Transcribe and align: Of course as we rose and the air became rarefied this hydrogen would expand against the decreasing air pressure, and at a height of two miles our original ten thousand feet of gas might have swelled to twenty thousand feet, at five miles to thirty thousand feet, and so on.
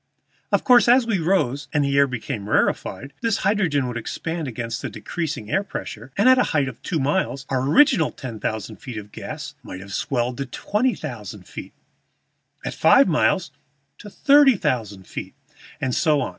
Of 0.51 0.63
course 0.63 0.87
as 0.87 1.05
we 1.05 1.19
rose 1.19 1.67
and 1.71 1.85
the 1.85 1.95
air 1.95 2.07
became 2.07 2.49
rarefied 2.49 3.13
this 3.21 3.37
hydrogen 3.45 3.87
would 3.87 3.97
expand 3.97 4.47
against 4.47 4.81
the 4.81 4.89
decreasing 4.89 5.51
air 5.51 5.63
pressure, 5.63 6.11
and 6.17 6.27
at 6.27 6.39
a 6.39 6.57
height 6.57 6.67
of 6.67 6.81
two 6.81 6.99
miles 6.99 7.45
our 7.49 7.61
original 7.69 8.09
ten 8.09 8.39
thousand 8.39 8.77
feet 8.77 8.97
of 8.97 9.11
gas 9.11 9.53
might 9.61 9.79
have 9.79 9.93
swelled 9.93 10.39
to 10.39 10.47
twenty 10.47 10.95
thousand 10.95 11.47
feet, 11.47 11.73
at 12.65 12.73
five 12.73 13.07
miles 13.07 13.51
to 13.99 14.09
thirty 14.09 14.55
thousand 14.57 15.05
feet, 15.05 15.35
and 15.79 15.93
so 15.93 16.19
on. 16.19 16.29